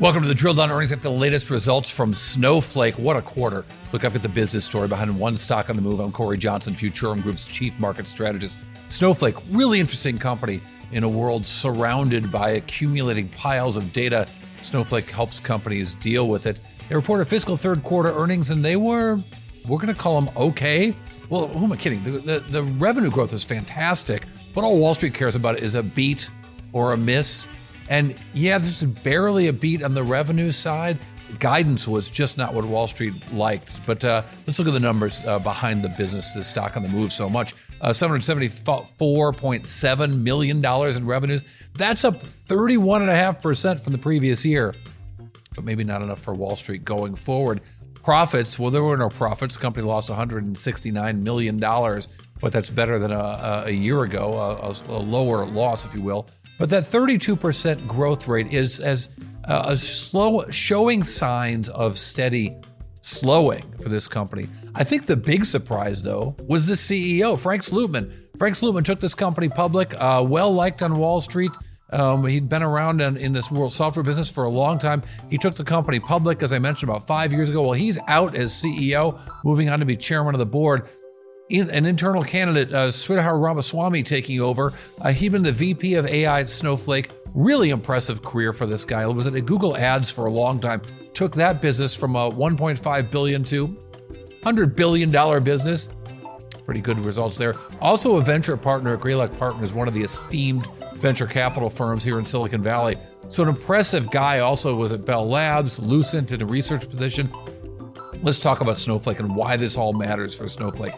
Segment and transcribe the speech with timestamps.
[0.00, 0.92] Welcome to the Drill Down Earnings.
[0.92, 2.94] At the latest results from Snowflake.
[2.94, 3.66] What a quarter.
[3.92, 6.00] Look up at the business story behind one stock on the move.
[6.00, 8.58] I'm Cory Johnson, Futurum Group's chief market strategist.
[8.88, 14.26] Snowflake, really interesting company in a world surrounded by accumulating piles of data.
[14.62, 16.62] Snowflake helps companies deal with it.
[16.88, 19.22] They reported fiscal third quarter earnings and they were,
[19.68, 20.94] we're going to call them okay.
[21.28, 22.02] Well, who am I kidding?
[22.04, 25.82] The, the, the revenue growth is fantastic, but all Wall Street cares about is a
[25.82, 26.30] beat
[26.72, 27.48] or a miss.
[27.90, 30.98] And yeah, this is barely a beat on the revenue side.
[31.38, 33.84] Guidance was just not what Wall Street liked.
[33.84, 36.88] But uh, let's look at the numbers uh, behind the business, the stock on the
[36.88, 37.54] move so much.
[37.80, 41.44] Uh, $774.7 million in revenues.
[41.74, 44.74] That's up 31.5% from the previous year.
[45.54, 47.60] But maybe not enough for Wall Street going forward.
[47.94, 49.56] Profits, well, there were no profits.
[49.56, 54.98] The company lost $169 million, but that's better than a, a year ago, a, a
[54.98, 56.28] lower loss, if you will.
[56.60, 59.08] But that 32% growth rate is as
[59.48, 62.54] uh, a slow showing signs of steady
[63.00, 64.46] slowing for this company.
[64.74, 68.12] I think the big surprise though was the CEO, Frank Slootman.
[68.38, 71.50] Frank Slootman took this company public, uh, well liked on Wall Street.
[71.92, 75.02] Um, he'd been around in, in, this world software business for a long time.
[75.30, 77.62] He took the company public, as I mentioned, about five years ago.
[77.62, 80.86] Well, he's out as CEO, moving on to be chairman of the board
[81.50, 84.72] in, an internal candidate, uh, Sridhar Ramaswamy, taking over.
[85.00, 87.10] Uh, he'd been the VP of AI at Snowflake.
[87.34, 89.06] Really impressive career for this guy.
[89.06, 90.80] Was at Google Ads for a long time.
[91.12, 95.88] Took that business from a 1.5 billion to 100 billion dollar business.
[96.64, 97.54] Pretty good results there.
[97.80, 102.18] Also a venture partner at Greylock Partners, one of the esteemed venture capital firms here
[102.18, 102.96] in Silicon Valley.
[103.28, 104.38] So an impressive guy.
[104.40, 107.28] Also was at Bell Labs, Lucent in a research position.
[108.22, 110.94] Let's talk about Snowflake and why this all matters for Snowflake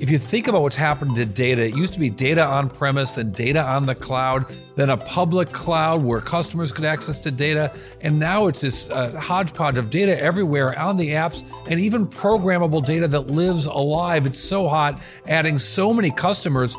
[0.00, 3.16] if you think about what's happened to data, it used to be data on premise
[3.16, 7.72] and data on the cloud, then a public cloud where customers could access to data.
[8.00, 12.84] And now it's this uh, hodgepodge of data everywhere on the apps and even programmable
[12.84, 14.26] data that lives alive.
[14.26, 16.76] It's so hot, adding so many customers.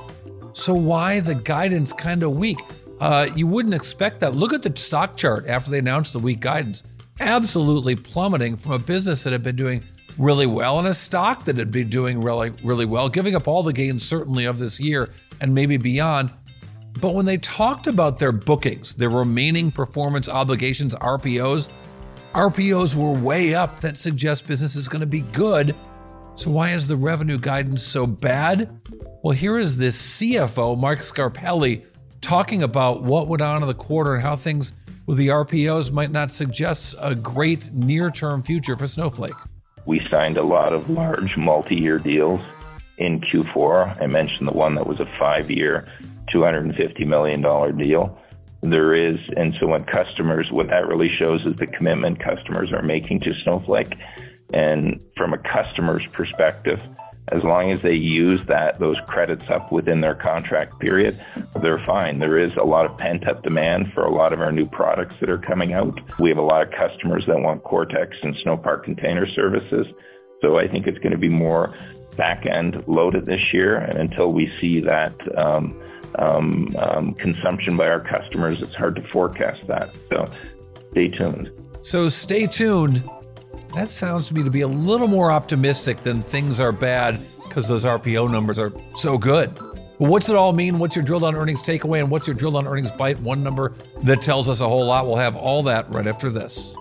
[0.53, 2.59] So, why the guidance kind of weak?
[2.99, 4.35] Uh, you wouldn't expect that.
[4.35, 6.83] Look at the stock chart after they announced the weak guidance.
[7.19, 9.83] Absolutely plummeting from a business that had been doing
[10.17, 13.63] really well and a stock that had been doing really, really well, giving up all
[13.63, 15.09] the gains certainly of this year
[15.41, 16.31] and maybe beyond.
[17.01, 21.69] But when they talked about their bookings, their remaining performance obligations, RPOs,
[22.33, 23.81] RPOs were way up.
[23.81, 25.75] That suggests business is going to be good.
[26.35, 28.69] So why is the revenue guidance so bad?
[29.23, 31.85] Well, here is this CFO, Mark Scarpelli,
[32.21, 34.73] talking about what went on in the quarter and how things
[35.05, 39.35] with the RPOs might not suggest a great near term future for Snowflake.
[39.85, 42.41] We signed a lot of large multi year deals
[42.97, 44.01] in Q4.
[44.01, 45.87] I mentioned the one that was a five year,
[46.33, 47.41] $250 million
[47.77, 48.17] deal.
[48.61, 52.81] There is, and so when customers, what that really shows is the commitment customers are
[52.81, 53.95] making to Snowflake.
[54.53, 56.81] And from a customer's perspective,
[57.29, 61.19] as long as they use that those credits up within their contract period,
[61.61, 62.19] they're fine.
[62.19, 65.15] There is a lot of pent up demand for a lot of our new products
[65.19, 65.99] that are coming out.
[66.19, 69.87] We have a lot of customers that want Cortex and Snowpark container services.
[70.41, 71.73] So I think it's going to be more
[72.15, 73.77] back end loaded this year.
[73.77, 75.81] And until we see that um,
[76.19, 79.89] um, um, consumption by our customers, it's hard to forecast that.
[80.09, 80.25] So
[80.91, 81.51] stay tuned.
[81.81, 83.03] So stay tuned.
[83.75, 87.67] That sounds to me to be a little more optimistic than things are bad because
[87.67, 89.49] those RPO numbers are so good.
[89.97, 90.79] What's it all mean?
[90.79, 91.99] What's your drill down earnings takeaway?
[91.99, 93.19] And what's your drill down earnings bite?
[93.19, 95.07] One number that tells us a whole lot.
[95.07, 96.73] We'll have all that right after this.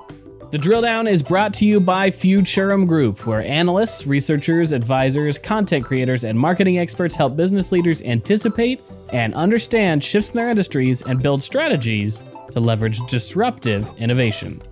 [0.53, 5.85] The drill down is brought to you by Futurum Group, where analysts, researchers, advisors, content
[5.85, 11.21] creators, and marketing experts help business leaders anticipate and understand shifts in their industries and
[11.21, 12.23] build strategies
[12.53, 14.63] to leverage disruptive innovation.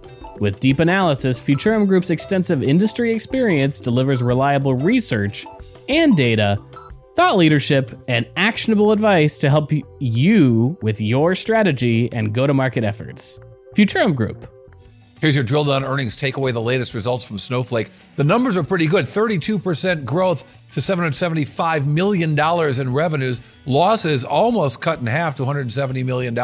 [0.42, 5.46] With deep analysis, Futurum Group's extensive industry experience delivers reliable research
[5.88, 6.58] and data,
[7.14, 9.70] thought leadership, and actionable advice to help
[10.00, 13.38] you with your strategy and go to market efforts.
[13.76, 14.48] Futurum Group,
[15.22, 17.90] Here's your drill down earnings takeaway the latest results from Snowflake.
[18.16, 20.42] The numbers are pretty good 32% growth
[20.72, 23.40] to $775 million in revenues.
[23.64, 26.34] Losses almost cut in half to $170 million.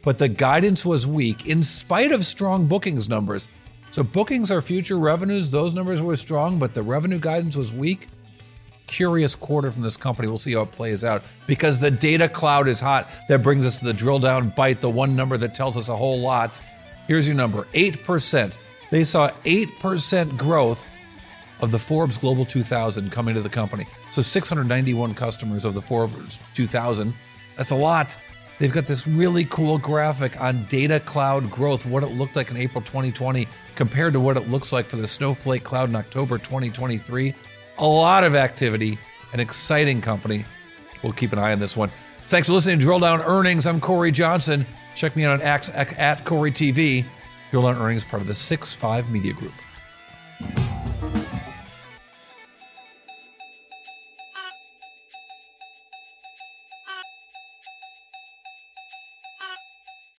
[0.00, 3.50] But the guidance was weak in spite of strong bookings numbers.
[3.90, 5.50] So, bookings are future revenues.
[5.50, 8.08] Those numbers were strong, but the revenue guidance was weak.
[8.86, 10.28] Curious quarter from this company.
[10.28, 13.10] We'll see how it plays out because the data cloud is hot.
[13.28, 15.96] That brings us to the drill down bite, the one number that tells us a
[15.96, 16.58] whole lot.
[17.06, 18.56] Here's your number 8%.
[18.90, 20.90] They saw 8% growth
[21.60, 23.86] of the Forbes Global 2000 coming to the company.
[24.10, 27.14] So 691 customers of the Forbes 2000.
[27.56, 28.16] That's a lot.
[28.58, 32.56] They've got this really cool graphic on data cloud growth, what it looked like in
[32.56, 37.34] April 2020 compared to what it looks like for the Snowflake cloud in October 2023.
[37.78, 38.98] A lot of activity,
[39.32, 40.44] an exciting company.
[41.02, 41.90] We'll keep an eye on this one.
[42.26, 43.66] Thanks for listening to Drill Down Earnings.
[43.66, 44.66] I'm Cory Johnson.
[44.94, 47.04] Check me out on X at Cory TV.
[47.50, 49.52] Drill Down Earnings, part of the 6 5 Media Group.